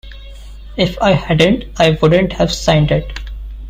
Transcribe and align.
If 0.77 0.99
I 0.99 1.11
hadn't, 1.11 1.65
I 1.79 1.91
wouldn't 2.01 2.33
have 2.33 2.51
signed 2.51 2.89
it. 2.89 3.19